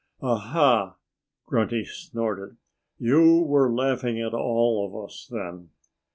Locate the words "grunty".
1.45-1.85